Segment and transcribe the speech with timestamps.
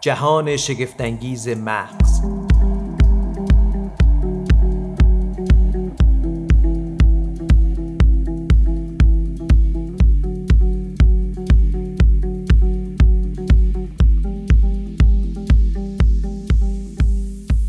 [0.00, 2.07] جهان شگفتانگیز مغز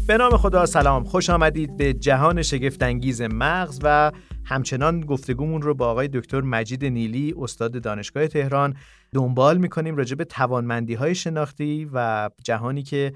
[0.09, 1.03] به نام خدا سلام.
[1.03, 4.11] خوش آمدید به جهان شگفتانگیز مغز و
[4.45, 8.75] همچنان گفتگومون رو با آقای دکتر مجید نیلی استاد دانشگاه تهران
[9.13, 13.13] دنبال می‌کنیم راجع به توانمندی های شناختی و جهانی که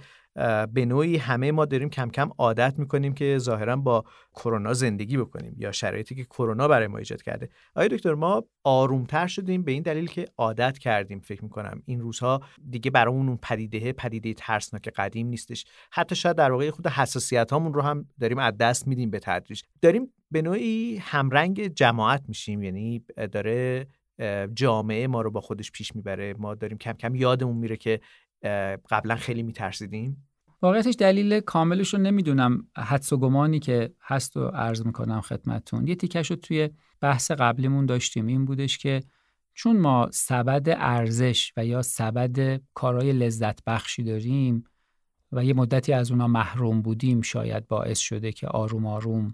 [0.73, 5.55] به نوعی همه ما داریم کم کم عادت می‌کنیم که ظاهرا با کرونا زندگی بکنیم
[5.57, 7.49] یا شرایطی که کرونا برای ما ایجاد کرده.
[7.75, 11.81] آیا دکتر ما آرومتر شدیم به این دلیل که عادت کردیم فکر می‌کنم.
[11.85, 15.65] این روزها دیگه برامون اون پدیده پدیده ترسناک قدیم نیستش.
[15.91, 19.61] حتی شاید در واقع خود حساسیت هامون رو هم داریم از دست میدیم به تدریج.
[19.81, 22.63] داریم به نوعی همرنگ جماعت میشیم.
[22.63, 23.87] یعنی داره
[24.53, 26.33] جامعه ما رو با خودش پیش می‌بره.
[26.37, 27.99] ما داریم کم کم یادمون میره که
[28.89, 30.27] قبلا خیلی میترسیدیم
[30.61, 32.67] واقعیتش دلیل کاملش رو نمی‌دونم.
[32.77, 35.87] حدس و گمانی که هست و عرض می‌کنم خدمتتون.
[35.87, 36.69] یه تیکش رو توی
[37.01, 38.27] بحث قبلیمون داشتیم.
[38.27, 39.03] این بودش که
[39.53, 44.63] چون ما سبد ارزش و یا سبد کارهای لذت بخشی داریم
[45.31, 49.33] و یه مدتی از اونا محروم بودیم شاید باعث شده که آروم آروم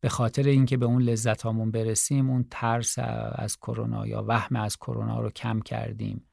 [0.00, 2.98] به خاطر اینکه به اون لذت هامون برسیم اون ترس
[3.32, 6.29] از کرونا یا وهم از کرونا رو کم کردیم.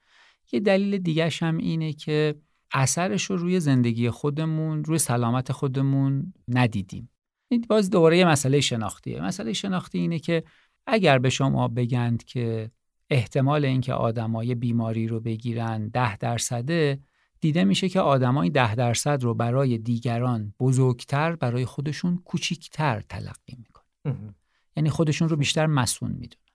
[0.51, 2.35] یه دلیل دیگهش هم اینه که
[2.73, 7.09] اثرش رو روی زندگی خودمون روی سلامت خودمون ندیدیم.
[7.47, 9.21] این باز دوباره یه مسئله شناختیه.
[9.21, 10.43] مسئله شناختی اینه که
[10.87, 12.71] اگر به شما بگند که
[13.09, 16.99] احتمال اینکه آدمای بیماری رو بگیرن ده درصده
[17.39, 24.35] دیده میشه که آدمای ده درصد رو برای دیگران بزرگتر برای خودشون کوچیکتر تلقی می‌کنن
[24.75, 26.46] یعنی خودشون رو بیشتر مسئول می‌دونن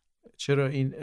[0.47, 0.95] چرا این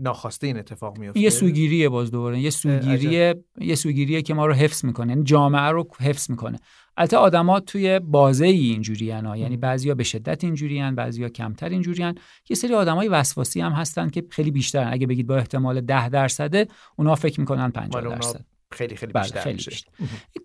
[0.00, 2.40] ناخواسته این اتفاق میفته؟ یه سوگیریه باز دوباره.
[2.40, 5.12] یه سوگیریه یه سوگیریه که ما رو حفظ می‌کنه.
[5.12, 6.58] یعنی جامعه رو حفظ می‌کنه.
[6.96, 9.36] البته آدما توی بازه ای اینجوری ها.
[9.36, 12.02] یعنی بعضیا به شدت اینجوری بعضیا کمتر اینجوری
[12.50, 16.66] یه سری آدمای وسواسی هم هستن که خیلی بیشترن اگه بگید با احتمال 10 درصده
[16.96, 18.44] اونا فکر می‌کنن 50 درصد.
[18.70, 19.90] خیلی خیلی بله، بیشتر خیلی بیشتر.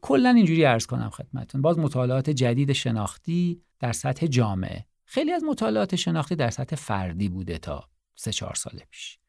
[0.02, 1.62] کلا اینجوری عرض کنم خدمتتون.
[1.62, 4.86] باز مطالعات جدید شناختی در سطح جامعه.
[5.06, 7.84] خیلی از مطالعات شناختی در سطح فردی بوده تا
[8.22, 9.20] سه چهار سال پیش.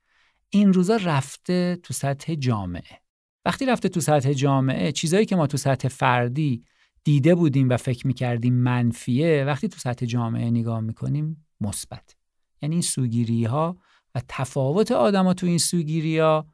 [0.51, 3.01] این روزا رفته تو سطح جامعه.
[3.45, 6.65] وقتی رفته تو سطح جامعه چیزایی که ما تو سطح فردی
[7.05, 12.17] دیده بودیم و فکر می‌کردیم منفیه وقتی تو سطح جامعه نگاه می‌کنیم مثبت.
[12.63, 13.77] یعنی این سوگیری ها
[14.15, 16.47] و تفاوت آدما تو این سوگیری ها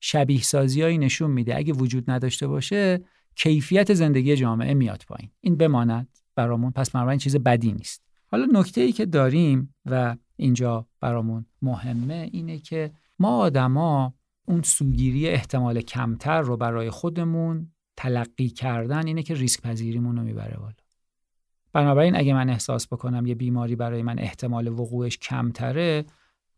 [0.00, 1.56] شبیه سازیایی نشون میده.
[1.56, 3.04] اگه وجود نداشته باشه
[3.36, 5.30] کیفیت زندگی جامعه میاد پایین.
[5.40, 6.70] این بماند برامون.
[6.70, 8.04] پس بنابراین چیز بدی نیست.
[8.26, 14.14] حالا نکته ای که داریم و اینجا برامون مهمه اینه که ما آدما
[14.46, 20.56] اون سوگیری احتمال کمتر رو برای خودمون تلقی کردن اینه که ریسک پذیریمون رو می‌بره
[20.56, 20.74] بالا.
[21.72, 26.04] بنابراین اگه من احساس بکنم یه بیماری برای من احتمال وقوعش کمتره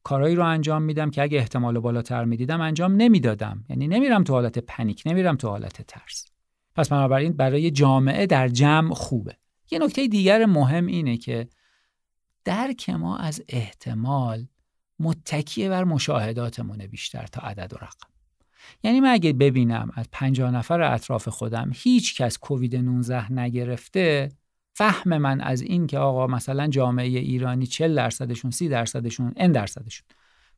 [0.03, 3.65] کارهایی رو انجام میدم که اگه احتمال بالاتر می‌دیدم انجام نمی‌دادم.
[3.69, 6.27] یعنی نمیرم تو حالت پنیک نمیرم تو حالت ترس.
[6.75, 9.37] پس بنابراین برای جامعه در جمع خوبه.
[9.71, 11.49] یه نکته دیگر مهم اینه که
[12.47, 14.47] درک ما از احتمال
[15.01, 18.09] متکیه بر مشاهداتمونه بیشتر تا عدد و رقم.
[18.83, 24.33] یعنی من اگه ببینم از 50 نفر اطراف خودم هیچ کس کووید 19 نگرفته
[24.73, 30.07] فهم من از این که آقا مثلا جامعه ایرانی 40 درصدشون 30 درصدشون ان درصدشون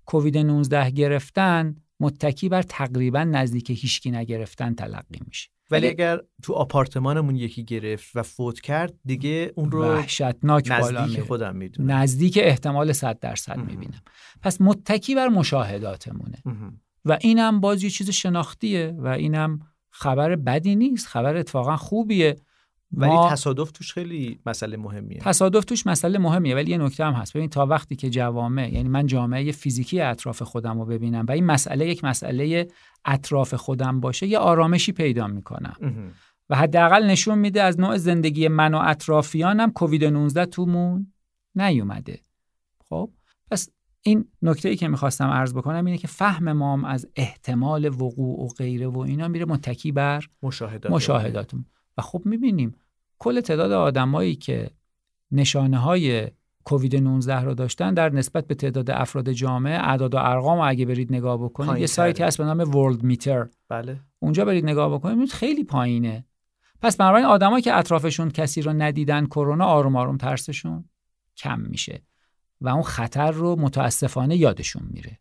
[0.06, 5.48] کووید 19 گرفتن متکی بر تقریبا نزدیک هیچکی نگرفتن تلقی میشه.
[5.71, 11.21] ولی اگر تو آپارتمانمون یکی گرفت و فوت کرد دیگه اون رو وحشتناک بالا نزدیک
[11.21, 11.91] خودم می‌دونم.
[11.91, 14.03] نزدیک احتمال 100 درصد می‌بینم.
[14.43, 16.43] پس متکی بر مشاهداتمونه.
[17.05, 19.59] و اینم باز یه چیز شناختیه و اینم
[19.91, 21.07] خبر بدی نیست.
[21.07, 22.37] خبر اتفاقا خوبیه.
[22.93, 25.19] ولی تصادف توش خیلی مسئله مهمیه.
[25.19, 27.37] تصادف توش مسئله مهمیه ولی یه نکته هم هست.
[27.37, 31.45] ببین تا وقتی که جوامع یعنی من جامعه فیزیکی اطراف خودم رو ببینم و این
[31.45, 32.69] مسئله یک مسئله
[33.05, 35.77] اطراف خودم باشه یه آرامشی پیدا می‌کنم
[36.51, 41.13] و حداقل نشون میده از نوع زندگی من و اطرافیانم کووید 19 تومون
[41.55, 42.21] نیومده.
[42.89, 43.11] خب؟
[43.51, 43.69] پس
[44.03, 48.49] این نکته ای که می‌خواستم عرض بکنم اینه که فهم مام از احتمال وقوع و
[48.49, 50.93] غیره و اینا میره متکی بر مشاهدات.
[50.93, 51.65] مشاهداتون
[51.98, 52.74] و خب می‌بینیم
[53.18, 54.71] کل تعداد آدمایی که
[55.33, 56.28] نشانه های
[56.65, 61.12] کووید 19 رو داشتن در نسبت به تعداد افراد جامعه اعداد و ارقام اگه برید
[61.12, 64.00] نگاه بکنید یه سایتی هست به نام ورلد میتر بله.
[64.18, 66.24] اونجا برید نگاه بکنید خیلی پایینه.
[66.83, 70.84] پس بنابراین آدمایی که اطرافشون کسی رو ندیدن کرونا آروم آروم ترسشون
[71.36, 72.03] کم میشه
[72.60, 75.18] و اون خطر رو متاسفانه یادشون میره.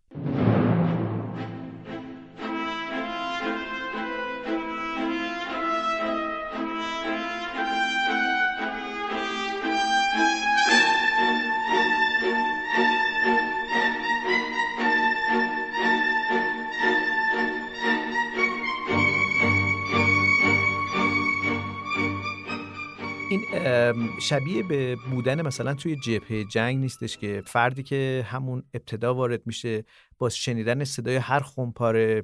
[24.22, 29.84] شبیه به بودن مثلا توی جبهه جنگ نیستش که فردی که همون ابتدا وارد میشه
[30.18, 32.24] با شنیدن صدای هر خونپاره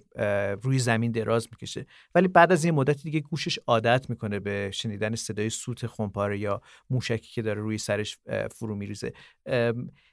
[0.64, 1.86] روی زمین دراز می‌کشه.
[2.16, 6.62] ولی بعد از یه مدتی دیگه گوشش عادت می‌کنه به شنیدن صدای سوت خونپاره یا
[6.90, 8.18] موشکی که داره روی سرش
[8.52, 9.14] فرو میریزه.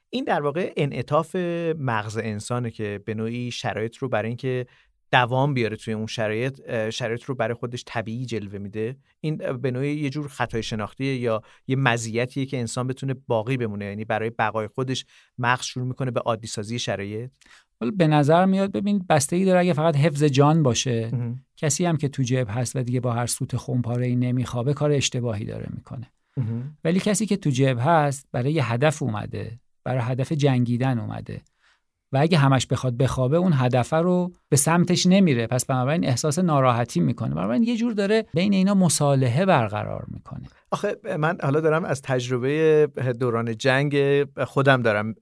[0.09, 1.35] این در واقع انعطاف
[1.77, 4.65] مغز انسانه که به نوعی شرایط رو برای اینکه
[5.11, 8.97] دوام بیاره توی اون شرایط شرایط رو برای خودش طبیعی جلوه میده.
[9.21, 13.85] این به نوعی یه جور خطای شناختی یا یه مزیتیه که انسان بتونه باقی بمونه.
[13.85, 15.05] یعنی برای بقای خودش
[15.37, 17.31] مغز شروع می‌کنه به عادی سازی شرایط.
[17.81, 21.11] ولی به نظر میاد ببین بستگی داره اگه فقط حفظ جان باشه
[21.57, 24.91] کسی هم که تو جیب هست و دیگه با هر سوت خونپاره ای نمیخوابه کار
[24.91, 26.11] اشتباهی داره می‌کنه.
[26.83, 31.41] ولی کسی که تو جیب هست برای یه هدف اومده برای هدف جنگیدن اومده.
[32.11, 35.47] و اگه همش بخواد بخوابه اون هدف رو به سمتش نمیره.
[35.47, 37.35] پس بنابراین احساس ناراحتی می‌کنه.
[37.35, 40.47] بنابراین یه جور داره بین اینا مصالحه برقرار می‌کنه.
[40.73, 42.87] آخه من حالا دارم از تجربه
[43.19, 45.13] دوران جنگ خودم دارم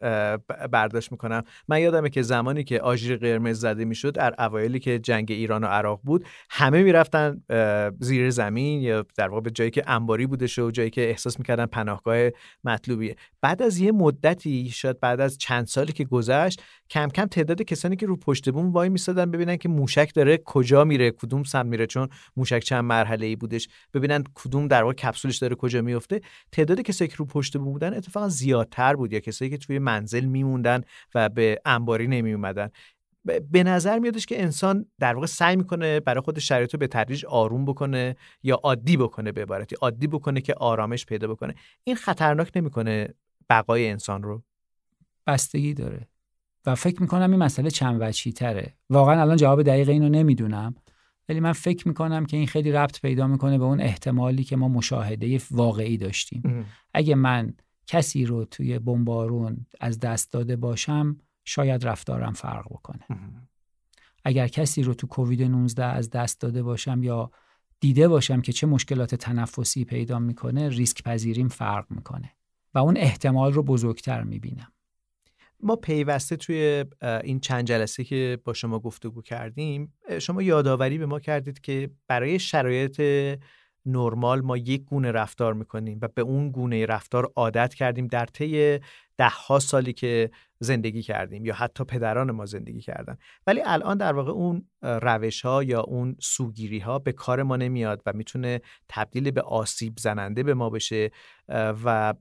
[0.71, 1.43] برداشت می‌کنم.
[1.67, 5.67] من یادمه که زمانی که آژیر قرمز زده می‌شد در اوایلی که جنگ ایران و
[5.67, 7.41] عراق بود همه می‌رفتن
[7.99, 12.29] زیر زمین یا در واقع جایی که انباری بوده و جایی که احساس می‌کردن پناهگاه
[12.63, 13.15] مطلوبیه.
[13.41, 17.95] بعد از یه مدتی شاید بعد از چند سالی که گذشت کم کم تعداد کسانی
[17.95, 21.87] که رو پشت بوم وای میستادن ببینن که موشک داره کجا میره کدوم سمت میره
[21.87, 23.67] چون موشک چند مرحله ای بودش.
[23.93, 26.21] ببینن کدوم در واقع کپسولش داره کجا میفته
[26.51, 29.13] تعداد کسایی که رو پشت بوم بودن اتفاقا زیادتر بود.
[29.13, 30.81] یا کسایی که توی منزل میموندن
[31.15, 32.69] و به انباری نمی اومدن
[33.51, 37.25] به نظر میادش که انسان در واقع سعی می‌کنه برای خود شرایط رو به تدریج
[37.25, 39.75] آروم بکنه یا عادی بکنه به عبارتی.
[39.81, 41.55] عادی بکنه که آرامش پیدا بکنه.
[41.83, 43.07] این خطرناک نمی‌کنه
[43.49, 44.43] بقای انسان رو؟
[45.27, 46.07] بستگی داره.
[46.65, 48.73] و فکر می‌کنم این مسئله چند وجهی تره.
[48.89, 50.75] واقعا الان جواب دقیق اینو نمی‌دونم.
[51.29, 54.67] ولی من فکر می‌کنم که این خیلی ربط پیدا می‌کنه به اون احتمالی که ما
[54.67, 56.65] مشاهده واقعی داشتیم.
[56.93, 57.53] اگه من
[57.87, 63.05] کسی رو توی بمبارون از دست داده باشم شاید رفتارم فرق بکنه.
[64.23, 67.31] اگر کسی رو تو کووید 19 از دست داده باشم یا
[67.79, 72.31] دیده باشم که چه مشکلات تنفسی پیدا می‌کنه ریسک پذیریم فرق می‌کنه
[72.73, 74.71] و اون احتمال رو بزرگتر می‌بینم.
[75.63, 76.85] ما پیوسته توی
[77.23, 82.39] این چند جلسه که با شما گفتگو کردیم شما یادآوری به ما کردید که برای
[82.39, 83.01] شرایط
[83.85, 88.79] نرمال ما یک گونه رفتار می‌کنیم و به اون گونه رفتار عادت کردیم در طی
[89.19, 93.17] ده ها سالی که زندگی کردیم یا حتی پدران ما زندگی کردن.
[93.47, 98.01] ولی الان در واقع اون روش ها یا اون سوگیری ها به کار ما نمیاد
[98.05, 101.11] و می‌تونه تبدیل به آسیب زننده به ما بشه
[101.85, 102.13] و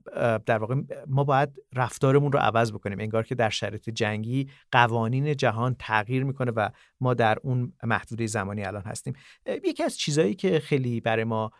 [0.45, 0.75] در واقع
[1.07, 2.99] ما باید رفتارمون رو عوض بکنیم.
[2.99, 6.69] انگار که در شرایط جنگی قوانین جهان تغییر می‌کنه و
[7.01, 9.13] ما در اون محدوده زمانی الان هستیم.
[9.45, 11.51] یکی از چیزهایی که خیلی برای ما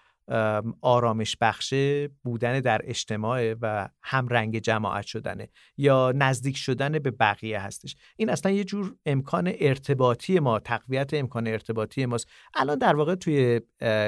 [0.81, 7.95] آرامش بخشه بودن در اجتماع و همرنگ جماعت شدنه یا نزدیک شدن به بقیه هستش.
[8.17, 12.27] این اصلا یه جور امکان ارتباطی ما تقویت امکان ارتباطی ماست.
[12.55, 13.61] الان در واقع توی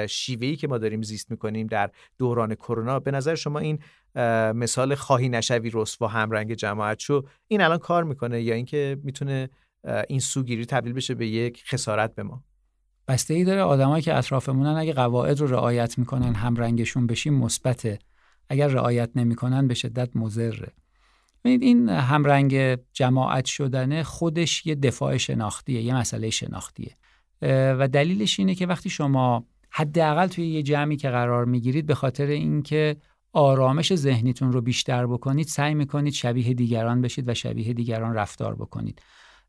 [0.08, 3.78] شیوهی که ما داریم زیست می‌کنیم در دوران کرونا به نظر شما این
[4.54, 9.50] مثال خواهی نشوی رسوا همرنگ جماعت شو این الان کار می‌کنه یا اینکه می‌تونه
[10.08, 12.44] این سوگیری تبدیل بشه به یک خسارت به ما؟
[13.08, 17.98] بسته ای داره آدمایی که اطرافمونن اگه قواعد رو رعایت می‌کنن هم رنگشون بشیم مثبته.
[18.48, 20.72] اگر رعایت نمی‌کنن به شدت مضره.
[21.44, 26.96] ببینید این همرنگ جماعت شدن خودش یه دفاع شناختیه یه مسئله شناختیه.
[27.78, 32.26] و دلیلش اینه که وقتی شما حداقل توی یه جمعی که قرار می‌گیرید به خاطر
[32.26, 32.96] اینکه
[33.32, 39.02] آرامش ذهنیتون رو بیشتر بکنید سعی می‌کنید شبیه دیگران بشید و شبیه دیگران رفتار بکنید.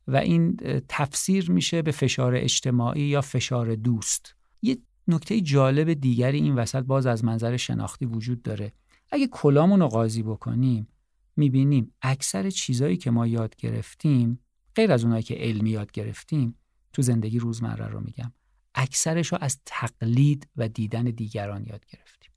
[0.07, 0.57] و این
[0.89, 4.35] تفسیر میشه به فشار اجتماعی یا فشار دوست.
[4.61, 8.73] یه نکته جالب دیگری این وسط باز از منظر شناختی وجود داره.
[9.11, 10.87] اگه کلامون رو قاضی بکنیم
[11.35, 14.39] می‌بینیم اکثر چیزایی که ما یاد گرفتیم
[14.75, 16.55] غیر از اونایی که علمی یاد گرفتیم
[16.93, 18.31] تو زندگی روزمره رو میگم
[18.75, 22.31] اکثرش رو از تقلید و دیدن دیگران یاد گرفتیم.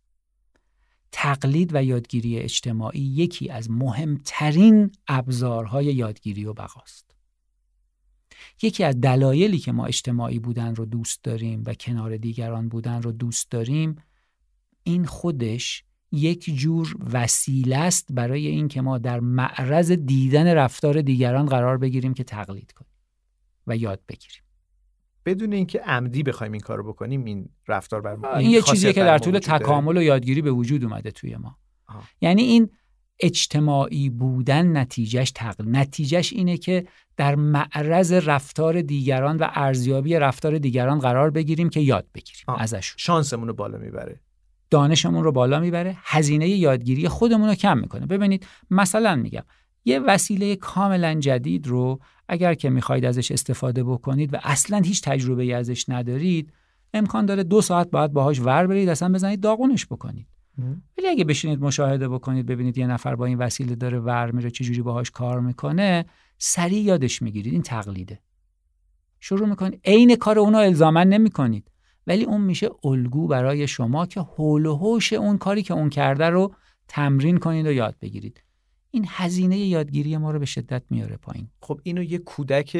[1.13, 7.16] تقلید و یادگیری اجتماعی یکی از مهمترین ابزارهای یادگیری و بقاست.
[8.63, 13.13] یکی از دلایلی که ما اجتماعی بودن رو دوست داریم و کنار دیگران بودن رو
[13.13, 13.97] دوست داریم
[14.83, 21.79] این خودش یک جور وسیله است برای اینکه ما در معرض دیدن رفتار دیگران قرار
[21.79, 22.93] بگیریم که تقلید کنیم
[23.67, 24.43] و یاد بگیریم.
[25.25, 29.19] بدون اینکه عمدی بخوایم این کارو بکنیم این رفتار بر این, یه چیزیه که در
[29.19, 31.59] طول تکامل و یادگیری به وجود اومده توی ما.
[32.21, 32.71] یعنی این
[33.21, 40.99] اجتماعی بودن نتیجهش تقل نتیجهش اینه که در معرض رفتار دیگران و ارزیابی رفتار دیگران
[40.99, 42.97] قرار بگیریم که یاد بگیریم ازشون.
[42.99, 44.21] شانسمون رو بالا می‌بره.
[44.71, 45.97] دانشمون رو بالا می‌بره.
[46.03, 48.07] هزینه یادگیری خودمون رو کم می‌کنه.
[48.07, 49.45] ببینید مثلا میگم
[49.85, 55.55] یه وسیله کاملا جدید رو اگر که می‌خواید ازش استفاده بکنید و اصلا هیچ تجربه
[55.55, 56.53] ازش ندارید
[56.95, 60.27] امکان داره دو ساعت باید باهاش ور برید اصلا بزنید داغونش بکنید.
[60.59, 64.83] ولی اگه بشینید مشاهده بکنید ببینید یه نفر با این وسیله داره ور میره چجوری
[64.83, 66.05] باهاش کار می‌کنه
[66.39, 67.53] سریع یادش می‌گیرید.
[67.53, 68.21] این تقلیده.
[69.21, 69.81] شروع می‌کنید.
[69.85, 71.71] عین کار اونو الزاما نمی‌کنید.
[72.07, 76.31] ولی اون میشه الگو برای شما که حول و حوش اون کاری که اون کرده
[76.31, 76.55] رو
[76.89, 78.43] تمرین کنید و یاد بگیرید.
[78.97, 81.49] این هزینه یادگیری ما رو به شدت میاره پایین.
[81.61, 82.77] خب اینو یه کودک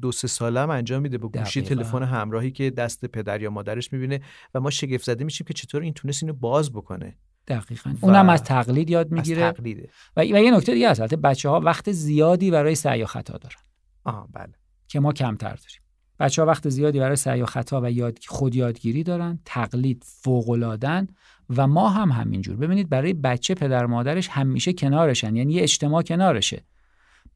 [0.00, 3.92] دو سه ساله هم انجام میده با گوشی تلفن همراهی که دست پدر یا مادرش
[3.92, 4.20] می‌بینه
[4.54, 7.16] و ما شگفت زده میشیم که چطور این تونست اینو باز بکنه.
[7.48, 7.94] دقیقا.
[8.00, 9.44] اونم از تقلید یاد می‌گیره.
[9.44, 9.88] از تقلیده.
[10.16, 13.60] و, و یه نکته دیگه هست بچه ها وقت زیادی برای سعی و خطا دارن.
[14.04, 14.52] آه بله.
[14.88, 15.80] که ما کمتر داریم.
[16.20, 20.48] بچه ها وقت زیادی برای سعی و خطا و یاد خود یادگیری دارن تقلید فوق
[21.56, 22.56] و ما هم همینجور.
[22.56, 26.64] ببینید برای بچه پدر مادرش همیشه کنارشن یعنی یه اجتماع کنارشه.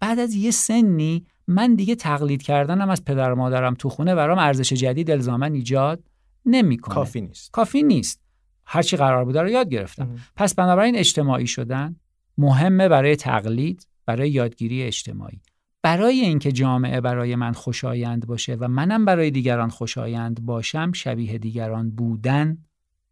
[0.00, 4.72] بعد از یه سنی من دیگه تقلید کردنم از پدر مادرم تو خونه برام ارزش
[4.72, 6.04] جدید الزاما ایجاد
[6.46, 6.94] نمی‌کنه.
[6.94, 7.52] کافی نیست.
[7.52, 8.20] کافی نیست.
[8.66, 10.16] هرچی قرار بوده رو یاد گرفتم.
[10.36, 11.96] پس بنابراین اجتماعی شدن
[12.38, 15.40] مهمه برای تقلید برای یادگیری اجتماعی.
[15.82, 21.90] برای اینکه جامعه برای من خوشایند باشه و منم برای دیگران خوشایند باشم شبیه دیگران
[21.90, 22.58] بودن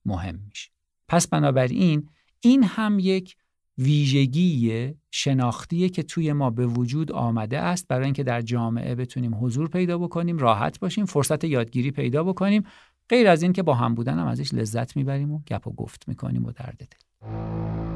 [0.04, 0.71] مهم میشه.
[1.12, 2.08] پس بنابراین
[2.40, 3.36] این هم یک
[3.78, 9.68] ویژگی شناختیه که توی ما به وجود آمده است برای اینکه در جامعه بتونیم حضور
[9.68, 12.62] پیدا بکنیم راحت باشیم فرصت یادگیری پیدا بکنیم
[13.08, 16.08] غیر از این که با هم بودن هم ازش لذت می‌بریم و گپ و گفت
[16.08, 17.91] می‌کنیم و درد دل.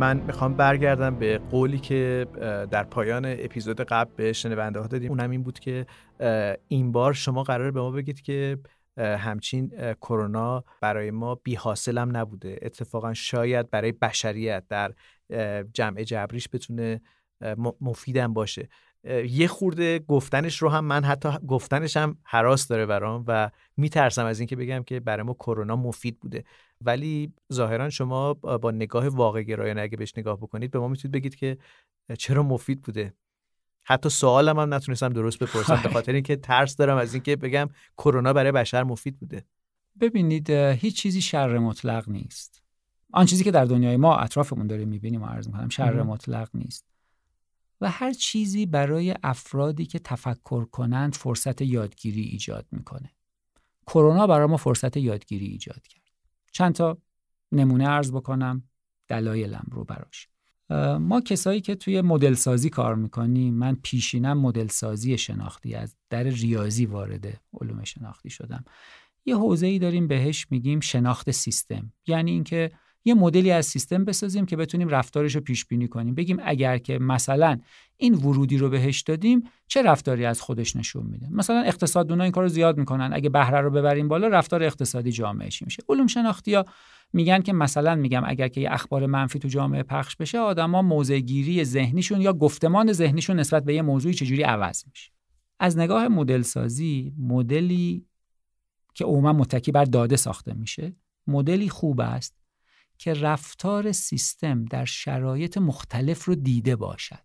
[0.00, 2.26] من می‌خوام برگردم به قولی که
[2.70, 5.10] در پایان اپیزود قبل به شنونده ها دادیم.
[5.10, 5.86] اونم این بود که
[6.68, 8.58] این بار شما قراره به ما بگید که
[8.98, 12.58] همچین کرونا برای ما بی حاصلم نبوده.
[12.62, 14.94] اتفاقا شاید برای بشریت در
[15.72, 17.00] جمع جبریش بتونه
[17.80, 18.68] مفیدم باشه.
[19.28, 24.40] یه خورده گفتنش رو هم من حتی گفتنش هم حراس داره برام و میترسم از
[24.40, 26.44] اینکه بگم که برای ما کرونا مفید بوده.
[26.80, 31.34] ولی ظاهرا شما با نگاه واقع گرایانه اگه بهش نگاه بکنید به ما می‌تونید بگید
[31.34, 31.58] که
[32.18, 33.14] چرا مفید بوده.
[33.84, 37.68] حتی سوالم هم نتونستم درست بپرسم به خاطر اینکه ترس دارم از اینکه بگم
[37.98, 39.44] کرونا برای بشر مفید بوده.
[40.00, 42.62] ببینید هیچ چیزی شر مطلق نیست.
[43.12, 46.89] آن چیزی که در دنیای ما اطرافمون داریم می‌بینیم و عرض می‌کنم شر مطلق نیست.
[47.80, 53.10] و هر چیزی برای افرادی که تفکر کنند فرصت یادگیری ایجاد می‌کنه.
[53.86, 56.02] کرونا برای ما فرصت یادگیری ایجاد کرد.
[56.52, 56.98] چند تا
[57.52, 58.68] نمونه ارز بکنم
[59.08, 60.28] دلایلم رو براش.
[61.00, 66.22] ما کسایی که توی مدل سازی کار می‌کنیم من پیشینم مدل سازی شناختی از در
[66.22, 68.64] ریاضی وارد علوم شناختی شدم.
[69.24, 71.92] یه حوزه ای داریم بهش میگیم شناخت سیستم.
[72.06, 72.72] یعنی اینکه
[73.04, 76.14] یه مدلی از سیستم بسازیم که بتونیم رفتارش رو پیش بینی کنیم.
[76.14, 77.58] بگیم اگر که مثلا
[77.96, 82.48] این ورودی رو بهش دادیم چه رفتاری از خودش نشون میده؟ مثلا اقتصاددونا این کارو
[82.48, 83.10] زیاد می‌کنن.
[83.12, 85.82] اگه بهره رو ببریم بالا رفتار اقتصادی جامعه چی میشه.
[85.88, 86.64] علوم شناختی ها
[87.12, 91.20] میگن که مثلا میگم اگر که یه اخبار منفی تو جامعه پخش بشه آدما موضع
[91.62, 95.12] ذهنیشون یا گفتمان ذهنیشون نسبت به یه موضوعی چجوری عوض میشه.
[95.60, 98.06] از نگاه مدل سازی مدلی
[98.94, 102.39] که عموما متکی بر داده ساخته میشه مدلی خوب است
[103.00, 107.24] که رفتار سیستم در شرایط مختلف رو دیده باشد.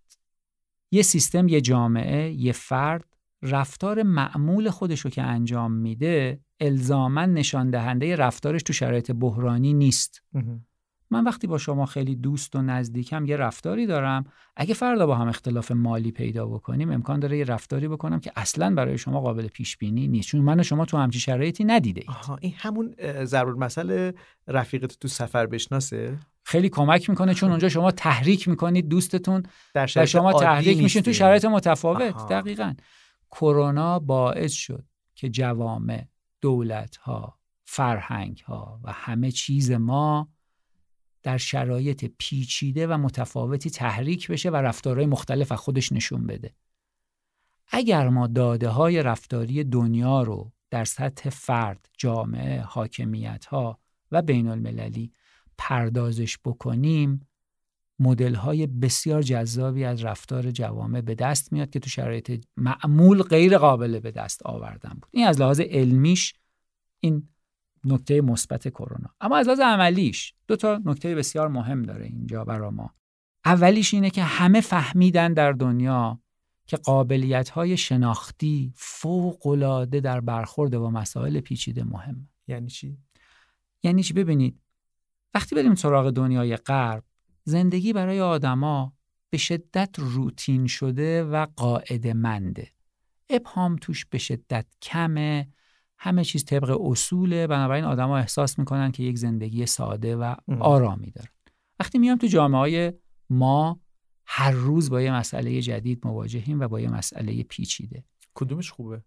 [0.91, 7.69] یه سیستم یه جامعه یه فرد رفتار معمول خودش رو که انجام میده الزاما نشان
[7.69, 10.23] دهنده رفتارش تو شرایط بحرانی نیست.
[11.11, 14.23] من وقتی با شما خیلی دوست و نزدیکم یه رفتاری دارم.
[14.55, 18.75] اگه فردا با هم اختلاف مالی پیدا بکنیم امکان داره یه رفتاری بکنم که اصلا
[18.75, 20.29] برای شما قابل پیش بینی نیست.
[20.29, 22.09] چون من و شما تو همچی شرایطی ندیده اید.
[22.09, 24.13] آها این همون ضرور مسئله
[24.47, 29.43] رفیقت تو سفر بشناسه؟ خیلی کمک می‌کنه چون اونجا شما تحریک می‌کنید دوستتون
[29.73, 32.15] در و شما تحریک میشین تو شرایط متفاوت.
[32.15, 32.27] آها.
[32.27, 32.73] دقیقا.
[33.31, 34.85] کرونا باعث شد
[35.15, 36.05] که جوامع
[36.41, 40.29] دولت ها فرهنگ ها و همه چیز ما
[41.25, 46.53] در شرایط پیچیده و متفاوتی تحریک بشه و رفتارهای مختلف از خودش نشون بده.
[47.67, 53.79] اگر ما داده های رفتاری دنیا رو در سطح فرد، جامعه، حاکمیت ها
[54.11, 55.11] و بین المللی
[55.57, 57.27] پردازش بکنیم
[57.99, 63.57] مدل های بسیار جذابی از رفتار جوامع به دست میاد که تو شرایط معمول غیر
[63.57, 65.09] قابل به دست آوردن بود.
[65.11, 66.33] این از لحاظ علمیش
[66.99, 67.27] این
[67.85, 69.09] نکته مثبت کرونا.
[69.21, 72.93] اما از لحاظ عملیش دو تا نکته بسیار مهم داره اینجا برا ما.
[73.45, 76.19] اولیش اینه که همه فهمیدن در دنیا
[76.67, 82.29] که قابلیت های شناختی فوق العاده در برخورد با مسائل پیچیده مهم.
[82.47, 82.97] یعنی چی؟
[83.83, 84.59] یعنی چی؟ ببینید
[85.33, 87.03] وقتی بریم سراغ دنیای غرب
[87.43, 88.93] زندگی برای آدما
[89.29, 92.71] به شدت روتین شده و قاعده منده
[93.29, 95.47] ابهام توش به شدت کمه.
[96.05, 97.47] همه چیز طبق اصوله.
[97.47, 100.61] بنابراین آدما احساس می‌کنن که یک زندگی ساده و ام.
[100.61, 101.29] آرامی دارن.
[101.79, 102.93] وقتی میام تو جامعه های
[103.29, 103.79] ما
[104.25, 108.03] هر روز با یه مسئله جدید مواجهیم و با یه مسئله پیچیده.
[108.33, 109.01] کدومش خوبه؟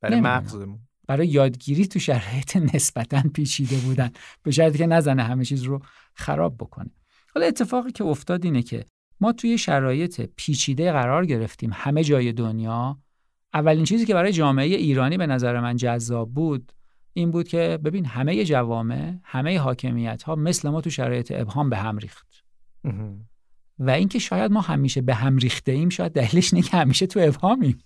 [0.00, 0.20] برای.
[0.20, 0.78] مغزمون.
[1.06, 4.10] برای یادگیری تو شرایط نسبتا پیچیده بودن.
[4.42, 5.82] به شرطی که نزنه همه چیز رو
[6.14, 6.90] خراب بکنه.
[7.34, 8.84] حالا اتفاقی که افتاد اینه که
[9.20, 11.70] ما توی شرایط پیچیده قرار گرفتیم.
[11.72, 12.98] همه جای دنیا
[13.56, 16.72] اولین چیزی که برای جامعه ایرانی به نظر من جذاب بود
[17.12, 21.76] این بود که ببین همه جوامع همه حاکمیت ها مثل ما تو شرایط ابهام به
[21.76, 22.44] هم ریخت.
[23.78, 27.20] و اینکه شاید ما همیشه به هم ریخته ایم شاید دلیلش اینه که همیشه تو
[27.22, 27.78] ابهامیم.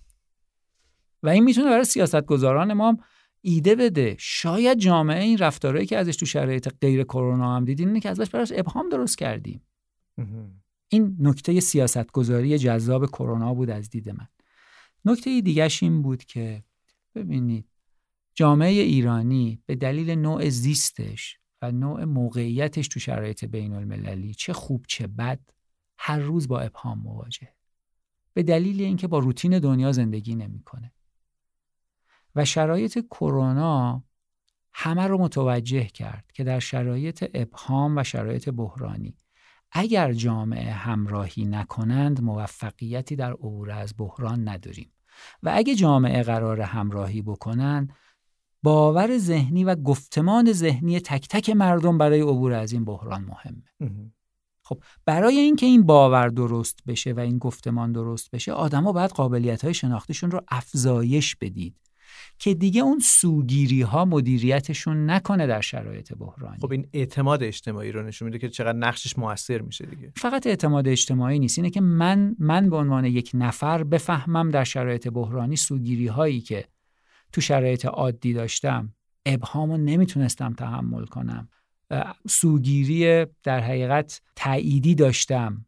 [1.23, 2.97] و این می‌تونه برای سیاستگزاران ما هم
[3.41, 4.15] ایده بده.
[4.19, 8.29] شاید جامعه این رفتارهایی که ازش تو شرایط غیر کرونا هم دیدین اینه که ازش
[8.29, 9.61] براش ابهام درست کردیم.
[10.87, 14.27] این نکته سیاستگذاری جذاب کرونا بود از دید من.
[15.05, 16.63] نکته دیگرش این بود که
[17.15, 17.67] ببینید
[18.33, 24.85] جامعه ایرانی به دلیل نوع زیستش و نوع موقعیتش تو شرایط بین المللی چه خوب
[24.87, 25.39] چه بد
[25.97, 27.47] هر روز با ابهام مواجه.
[28.33, 30.93] به دلیل اینکه با روتین دنیا زندگی نمی‌کنه.
[32.35, 34.03] و شرایط کرونا
[34.73, 39.13] همه رو متوجه کرد که در شرایط ابهام و شرایط بحرانی
[39.71, 44.91] اگر جامعه همراهی نکنند موفقیتی در عبور از بحران نداریم.
[45.43, 47.93] و اگه جامعه قرار همراهی بکنند
[48.63, 53.63] باور ذهنی و گفتمان ذهنی تک تک مردم برای عبور از این بحران مهمه.
[54.63, 59.63] خب برای اینکه این باور درست بشه و این گفتمان درست بشه آدما باید قابلیت
[59.63, 61.75] های شناختیشون رو افزایش بدید.
[62.41, 66.57] که دیگه اون سوگیری ها مدیریتشون نکنه در شرایط بحرانی.
[66.61, 70.11] خب این اعتماد اجتماعی رو نشون میده که چقدر نقشش موثر میشه دیگه.
[70.15, 75.07] فقط اعتماد اجتماعی نیست اینه که من من به عنوان یک نفر بفهمم در شرایط
[75.07, 76.67] بحرانی سوگیری هایی که
[77.31, 78.93] تو شرایط عادی داشتم
[79.25, 81.49] ابهامو نمی‌تونستم تحمل کنم.
[82.27, 85.65] سوگیری در حقیقت تأییدی داشتم.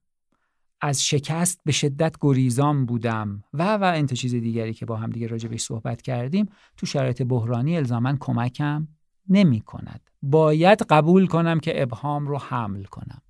[0.85, 5.27] از شکست به شدت گریزان بودم و و انت چیز دیگری که با هم دیگه
[5.27, 8.87] راجع بهش صحبت کردیم تو شرایط بحرانی الزاما کمکم
[9.29, 10.09] نمی کند.
[10.21, 13.21] باید قبول کنم که ابهام رو حمل کنم.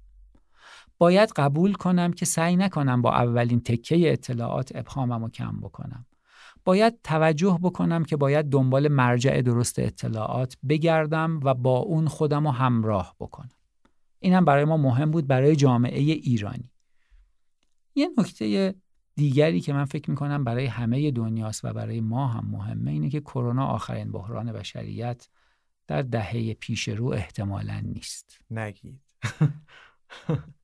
[0.98, 6.06] باید قبول کنم که سعی نکنم با اولین تکه اطلاعات ابهامم رو کم بکنم.
[6.66, 12.52] باید توجه بکنم که باید دنبال مرجع درست اطلاعات بگردم و با اون خودم رو
[12.52, 13.50] همراه بکنم.
[14.20, 16.73] این هم برای ما مهم بود برای جامعه ایرانی.
[17.96, 18.76] یه نکته
[19.16, 23.22] دیگری که من فکر می‌کنم برای همه دنیاست و برای ما هم مهمه اینه که
[23.22, 25.30] کرونا آخرین بحران بشریت
[25.88, 28.40] در دهه پیش رو احتمالا نیست.
[28.52, 29.02] نگید.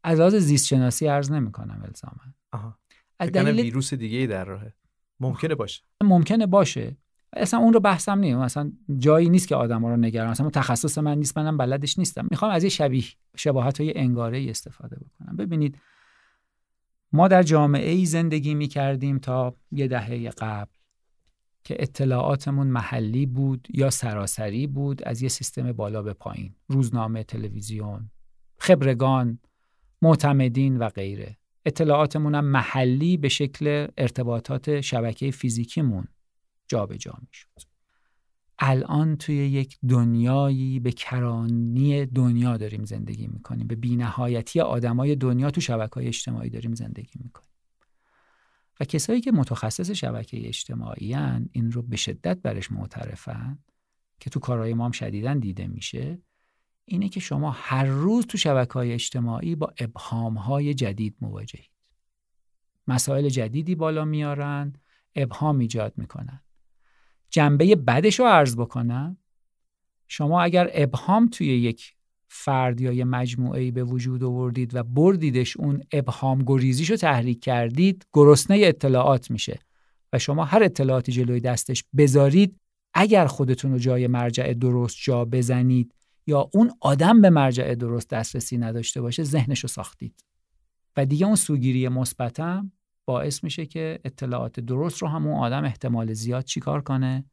[0.04, 2.74] از لحاظ زیست شناسی عرض نمی کنم الزاما
[3.20, 4.74] از دلیل ویروس دیگه در راهه.
[5.20, 5.84] ممکنه باشه.
[6.04, 6.98] ممکنه باشه.
[7.34, 8.38] اصلا اون رو بحثم نیست.
[8.38, 10.30] اصلا جایی نیست که آدم رو نگران.
[10.30, 12.28] اصلا تخصص من نیست منم بلدش نیستم.
[12.32, 13.04] می‌خوام از یه شبیه
[13.36, 15.36] شباهت های انگاره استفاده بکنم.
[15.36, 15.78] ببینید
[17.12, 20.72] ما در جامعه ای زندگی می کردیم تا یه دهه قبل
[21.64, 28.10] که اطلاعاتمون محلی بود یا سراسری بود از یه سیستم بالا به پایین روزنامه تلویزیون
[28.58, 29.40] خبرگان
[30.02, 31.38] معتمدین و غیره.
[31.66, 36.08] اطلاعاتمون هم محلی به شکل ارتباطات شبکه فیزیکیمون
[36.68, 37.69] جابجا می‌شد.
[38.60, 43.68] الان توی یک دنیایی به کرانی دنیا داریم زندگی می‌کنیم.
[43.68, 47.50] به بینهایتی آدمای دنیا تو شبکه اجتماعی داریم زندگی می‌کنیم.
[48.80, 53.60] و کسایی که متخصص شبکه اجتماعی هن این رو به شدت برش معترفن
[54.20, 56.22] که تو کارهای ما هم شدیدن دیده میشه
[56.86, 61.72] اینه که شما هر روز تو شبکه های اجتماعی با ابهام های جدید مواجهید.
[62.88, 64.74] مسائل جدیدی بالا میارن
[65.16, 66.42] ابهام ایجاد می‌کنن.
[67.30, 69.18] جنبه بدش رو عرض بکنم.
[70.08, 71.94] شما اگر ابهام توی یک
[72.28, 78.06] فرد یا یه مجموعه به وجود آوردید و بردیدش اون ابهام گریزیش رو تحریک کردید
[78.14, 79.60] گرسنه اطلاعات میشه
[80.14, 82.60] و شما هر اطلاعاتی جلوی دستش بذارید
[82.94, 85.94] اگر خودتون رو جای مرجع درست جا بزنید
[86.28, 90.24] یا اون آدم به مرجع درست دسترسی نداشته باشه ذهنش رو ساختید.
[90.98, 92.72] و دیگه اون سوگیری مثبتم
[93.10, 97.26] باعث میشه که اطلاعات درست رو همون آدم احتمال زیاد چیکار کنه؟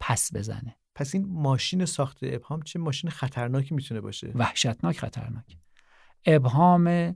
[0.00, 0.76] پس بزنه.
[0.94, 5.56] پس این ماشین ساخت ابهام چه ماشین خطرناکی می‌تونه باشه؟ وحشتناک خطرناک.
[6.26, 7.14] ابهام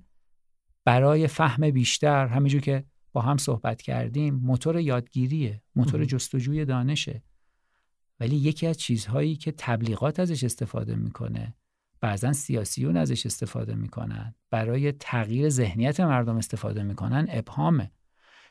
[0.85, 7.23] برای فهم بیشتر همینجور که با هم صحبت کردیم موتور یادگیریه موتور جستجوی دانشه.
[8.21, 11.55] ولی یکی از چیزهایی که تبلیغات ازش استفاده می‌کنه
[12.01, 17.91] بعضا سیاسیون ازش استفاده می‌کنن برای تغییر ذهنیت مردم استفاده می‌کنن ابهامه.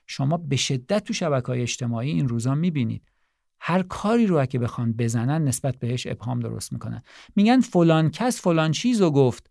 [0.07, 3.11] شما به شدت تو شبکه های اجتماعی این روزا می‌بینید.
[3.59, 7.01] هر کاری رو که بخوان بزنن نسبت بهش ابهام درست می‌کنن.
[7.35, 9.49] میگن فلان کس فلان چیز رو گفت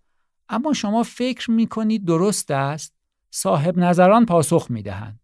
[0.49, 2.95] اما شما فکر می‌کنید درست است؟
[3.31, 5.21] صاحب نظران پاسخ می‌دهند.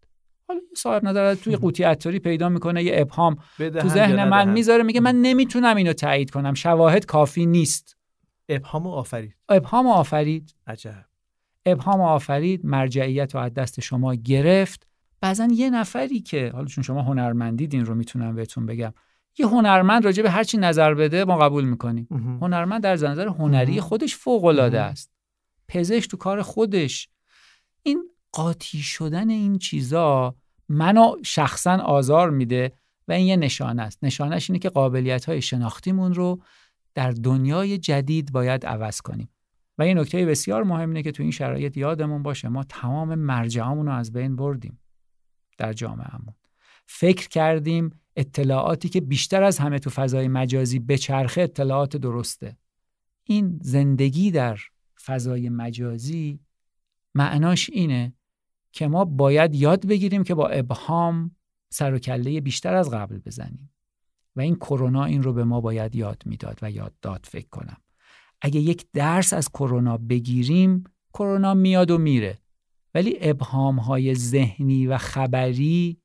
[0.47, 4.99] حالا صاحب نظر توی قوطی عطاری پیدا می‌کنه یه ابهام تو ذهن من می‌ذاره میگه
[4.99, 7.97] من نمی‌تونم اینو تایید کنم شواهد کافی نیست.
[8.49, 9.35] ابهام آفرید.
[9.49, 10.55] ابهام آفرید.
[10.67, 11.05] عجب.
[11.65, 14.87] ابهام آفرید مرجعیت رو از دست شما گرفت.
[15.23, 18.93] بعضا یه نفری که حالا چون شما هنرمندید این رو می‌تونم بهتون بگم
[19.37, 22.07] یه هنرمند راجع به هر چی نظر بده ما قبول می‌کنیم.
[22.41, 25.11] هنرمند در نظر هنری خودش فوق العاده است.
[25.67, 27.09] پزشک تو کار خودش.
[27.83, 30.35] این قاطی شدن این چیزا
[30.69, 32.71] منو شخصا آزار میده
[33.07, 34.03] و این یه نشانه است.
[34.03, 36.41] نشانش اینه که قابلیت های شناختیمون رو
[36.95, 39.29] در دنیای جدید باید عوض کنیم.
[39.77, 43.85] و یه نکته بسیار مهم اینه که تو این شرایط یادمون باشه ما تمام مرجعامون
[43.85, 44.79] رو از بین بردیم.
[45.57, 46.33] در جامعهمون
[46.85, 52.57] فکر کردیم اطلاعاتی که بیشتر از همه تو فضای مجازی به چرخه اطلاعات درسته.
[53.23, 54.59] این زندگی در
[55.05, 56.39] فضای مجازی
[57.15, 58.13] معناش اینه
[58.71, 61.35] که ما باید یاد بگیریم که با ابهام
[61.69, 63.73] سر و کله بیشتر از قبل بزنیم.
[64.35, 67.77] و این کرونا این رو به ما باید یاد می‌داد و یاد داد فکر کنم.
[68.41, 72.42] اگه یک درس از کرونا بگیریم کرونا میاد و میره.
[72.93, 76.01] ولی ابهام های ذهنی و خبری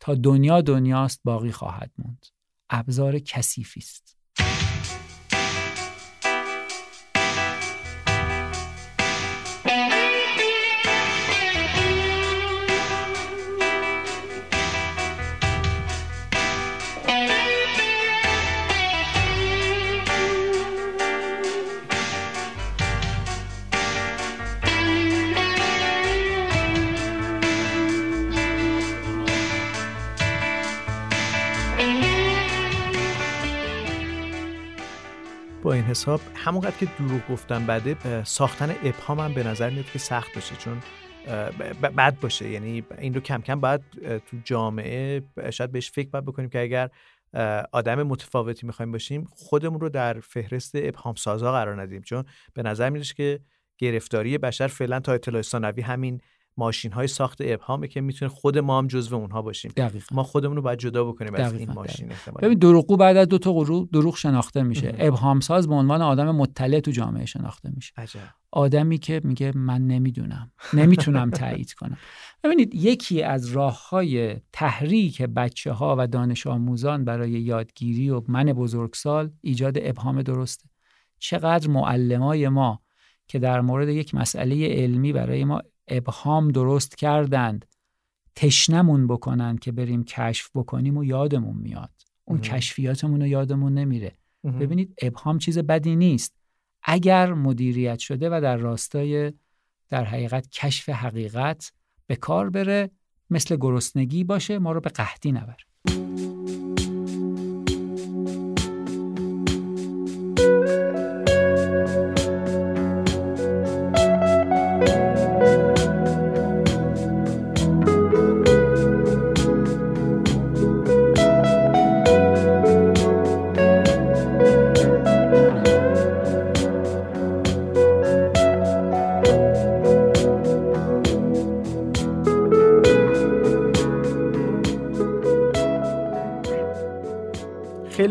[0.00, 2.26] تا دنیا دنیاست باقی خواهد موند.
[2.70, 4.16] ابزار کثیفی است.
[35.96, 40.56] حساب همونقدر که دروغ گفتم بده ساختن ابهام هم به نظر میاد که سخت باشه
[40.56, 40.82] چون
[41.82, 42.48] بد باشه.
[42.50, 46.90] یعنی این رو کم کم باید تو جامعه شاید بهش فکر باید بکنیم که اگر
[47.72, 52.02] آدم متفاوتی می‌خوایم باشیم خودمون رو در فهرست ابهام سازا قرار ندیم.
[52.02, 53.40] چون به نظر میاد که
[53.78, 56.20] گرفتاری بشر فعلا تا اطلاع ثانوی همین
[56.56, 59.72] ماشین های ساخت ابهامه که می‌تونه خود ما هم جزو اونها باشیم.
[59.76, 60.16] دقیقا.
[60.16, 62.08] ما خودمون رو باید جدا بکنیم از این ماشین
[62.42, 64.94] ببین دروغگو بعد از دو تا دروغ شناخته میشه.
[64.98, 67.92] ابهام ساز به عنوان آدم مطلع تو جامعه شناخته میشه.
[67.96, 68.20] عجب.
[68.50, 71.96] آدمی که میگه من نمی‌دونم نمی‌تونم تایید کنم.
[72.44, 78.44] ببینید یکی از راه های تحریک بچه ها و دانش آموزان برای یادگیری و من
[78.44, 80.68] بزرگسال ایجاد ابهام درسته.
[81.18, 82.82] چقدر معلمای ما
[83.28, 87.64] که در مورد یک مسئله علمی برای ما ابهام درست کردند.
[88.34, 91.90] تشنمون بکنن که بریم کشف بکنیم و یادمون میاد.
[92.24, 94.12] اون کشفیاتمون رو یادمون نمیره.
[94.44, 96.34] ببینید ابهام چیز بدی نیست.
[96.82, 99.32] اگر مدیریت شده و در راستای
[99.88, 101.72] در حقیقت کشف حقیقت
[102.06, 102.90] به کار بره
[103.30, 106.25] مثل گرسنگی باشه ما رو به قحطی نبره.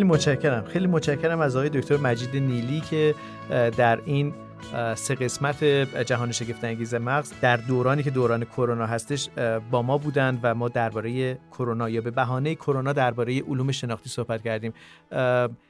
[0.05, 0.65] متشکرم.
[0.65, 3.15] خیلی متشکرم از آقای دکتر مجید نیلی که
[3.77, 4.33] در این
[4.95, 5.63] سه قسمت
[6.05, 9.29] جهان شگفت انگیز مغز در دورانی که دوران کرونا هستش
[9.71, 14.43] با ما بودند و ما درباره کرونا یا به بهانه کرونا درباره علوم شناختی صحبت
[14.43, 14.73] کردیم.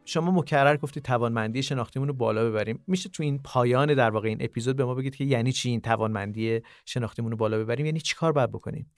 [0.06, 2.84] شما مکرر گفتید توانمندی شناختیمون رو بالا ببریم.
[2.88, 5.82] میشه تو این پایان در واقع این اپیزود به ما بگید که یعنی چی این
[5.82, 8.92] توانمندی شناختیمون رو بالا ببریم؟ یعنی چیکار باید بکنیم؟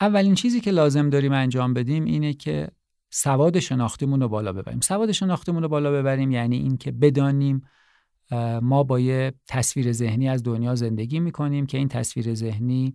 [0.00, 2.68] اولین چیزی که لازم داریم انجام بدیم اینه که
[3.10, 4.80] سواد شناختیمون رو بالا ببریم.
[4.80, 7.62] سواد شناختیمون رو بالا ببریم یعنی اینکه بدانیم
[8.62, 12.94] ما با یه تصویر ذهنی از دنیا زندگی می‌کنیم که این تصویر ذهنی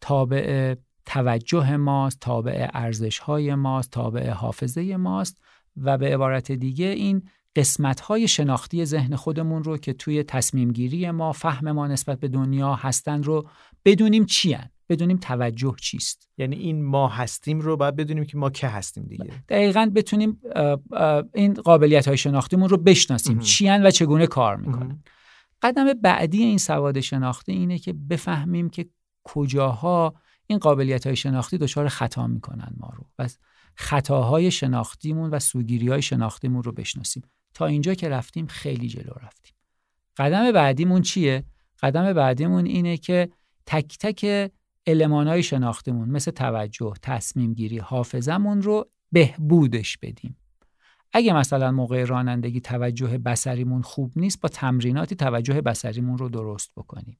[0.00, 0.74] تابع
[1.06, 5.38] توجه ماست تابع ارزش های ماست تابع حافظه ماست
[5.76, 7.22] و به عبارت دیگه این
[7.56, 12.28] قسمت های شناختی ذهن خودمون رو که توی تصمیم گیری ما فهم ما نسبت به
[12.28, 13.48] دنیا هستن رو
[13.84, 14.54] بدونیم چی
[14.88, 16.28] بدونیم توجه چیست.
[16.38, 19.44] یعنی این ما هستیم رو باید بدونیم که ما که هستیم دیگه.
[19.48, 20.40] دقیقا بتونیم
[21.34, 23.38] این قابلیت های شناختیمون رو بشناسیم.
[23.38, 25.02] چیان و چگونه کار می‌کنن.
[25.62, 28.86] قدم بعدی این سواد شناختی اینه که بفهمیم که
[29.24, 30.14] کجاها
[30.46, 33.06] این قابلیت های شناختی دچار خطا می‌کنن ما رو.
[33.18, 33.28] و
[33.76, 37.22] خطاهای شناختیمون و سوگیری های شناختیمون رو بشناسیم.
[37.54, 39.52] تا اینجا که رفتیم خیلی جلو رفتیم.
[40.16, 41.44] قدم بعدیمون چیه؟
[41.82, 43.28] قدم بعدیمون اینه که
[43.66, 44.50] تک تک
[44.86, 50.36] المانای شناختمون مثل توجه، تصمیم گیری، حافظمون رو بهبودش بدیم.
[51.12, 57.18] اگه مثلا موقع رانندگی توجه بسریمون خوب نیست با تمریناتی توجه بسریمون رو درست بکنیم.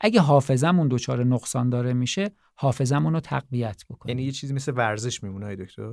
[0.00, 4.18] اگه حافظمون دچار نقصان داره میشه حافظمون رو تقویت بکنیم.
[4.18, 5.92] یعنی یه چیزی مثل ورزش میمونه های دکتر؟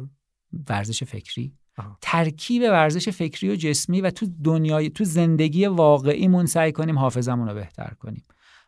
[0.69, 1.53] ورزش فکری
[2.01, 7.53] ترکیب ورزش فکری و جسمی و تو دنیای تو زندگی واقعیمون سعی کنیم حافظمون رو
[7.53, 8.25] بهتر کنیم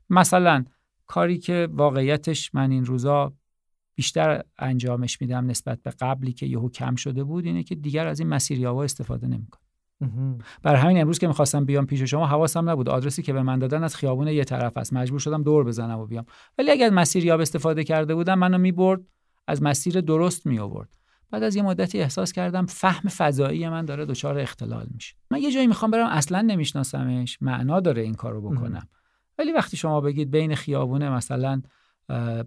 [0.10, 0.66] مثلا
[1.12, 3.34] کاری که واقعیتش من این روزا
[3.95, 8.19] بیشتر انجامش میدم نسبت به قبلی که یهو کم شده بود اینه که دیگر از
[8.19, 10.38] این مسیریابا استفاده نمی‌کنم.
[10.63, 12.89] بر همین امروز که می‌خواستم بیام پیش شما حواسم نبود.
[12.89, 14.93] آدرسی که به من دادن از خیابون یه طرف است.
[14.93, 16.26] مجبور شدم دور بزنم و بیام.
[16.58, 19.02] ولی اگر مسیریاب استفاده کرده بودم منو می‌برد
[19.47, 20.97] از مسیر درست می آورد
[21.32, 25.15] بعد از یه مدتی احساس کردم فهم فضایی من داره دچار اختلال میشه.
[25.32, 27.38] من یه جایی می‌خوام برم اصلا نمیشناسمش.
[27.41, 28.88] معنا داره این کارو بکنم.
[29.41, 31.62] ولی وقتی شما بگید بین خیابونه مثلا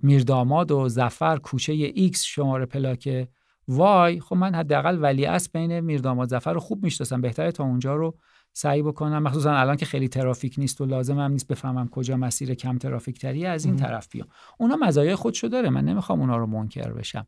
[0.03, 3.29] میرداماد و ظفر کوچه X شماره پلاک
[3.69, 7.21] Y خب من حداقل ولی از بین میرداماد ظفر رو خوب می‌شناسم.
[7.21, 8.19] بهتره تا اونجا رو
[8.53, 9.23] سعی بکنم.
[9.23, 13.19] مخصوصا الان که خیلی ترافیک نیست و لازم هم نیست بفهمم کجا مسیر کم ترافیک
[13.19, 14.29] تری از این طرف بیام.
[14.59, 15.71] اونا مزایای خودشو داره.
[15.71, 17.27] من نمی‌خوام اونا رو منکر بشم.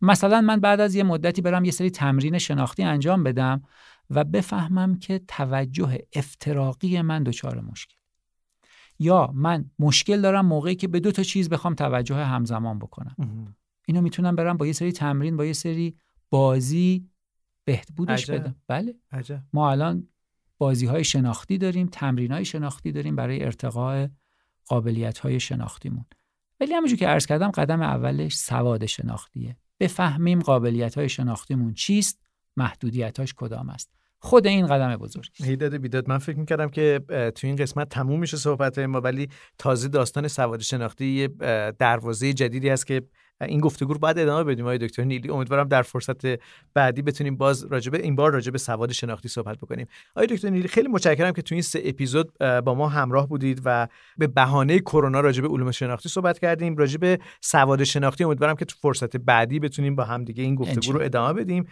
[0.00, 3.62] مثلا من بعد از یه مدتی برم یه سری تمرین شناختی انجام بدم
[4.10, 7.96] و بفهمم که توجه افتراقی من دچار مشکل.
[8.98, 13.16] یا من مشکل دارم موقعی که به دو تا چیز بخوام توجه همزمان بکنم.
[13.86, 15.96] اینو می‌تونم برم با یه سری تمرین با یه سری
[16.30, 17.08] بازی
[17.64, 18.56] بهبودش بدم.
[18.66, 18.94] بله.
[19.12, 19.42] عجب.
[19.52, 20.08] ما الان
[20.58, 24.08] بازی های شناختی داریم تمرین های شناختی داریم برای ارتقاء
[24.66, 26.04] قابلیت های شناختیمون.
[26.60, 29.56] ولی همونجور که عرض کردم قدم اولش سواد شناختیه.
[29.80, 32.20] بفهمیم قابلیت های شناختیمون چیست
[32.56, 33.94] محدودیتاش کدام است.
[34.24, 36.08] خود این قدم بزرگ هیداد بیداد.
[36.08, 40.60] من فکر می‌کردم که تو این قسمت تموم میشه صحبت ما ولی تازه داستان سواد
[40.60, 41.28] شناختی یه
[41.78, 43.02] دروازه جدیدی است که
[43.44, 45.30] این گفتگو رو باید ادامه بدیم آقای دکتر نیلی.
[45.30, 46.22] امیدوارم در فرصت
[46.74, 49.86] بعدی بتونیم باز راجبه این بار راجبه سواد شناختی صحبت بکنیم.
[50.16, 53.88] آقای دکتر نیلی خیلی متشکرم که تو این سه اپیزود با ما همراه بودید و
[54.18, 56.76] به بهانه کرونا راجبه علوم شناختی صحبت کردیم.
[56.76, 61.00] راجبه سواد شناختی امیدوارم که تو فرصت بعدی بتونیم با هم دیگه این گفتگو رو
[61.00, 61.66] ادامه بدیم.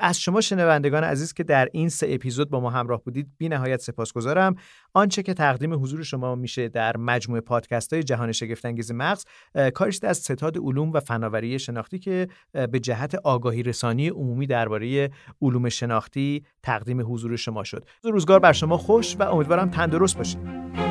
[0.00, 3.80] از شما شنوندگان عزیز که در این سه اپیزود با ما همراه بودید بی نهایت
[3.80, 4.56] سپاسگزارم.
[4.94, 9.24] آنچه که تقدیم حضور شما میشه در مجموعه پادکست های جهان شگفتانگیز مغز
[9.74, 15.10] کاریست از ستاد علوم و فناوری شناختی که به جهت آگاهی رسانی عمومی درباره
[15.42, 17.84] علوم شناختی تقدیم حضور شما شد.
[18.04, 20.87] روزگار بر شما خوش و امیدوارم تندرست باشید.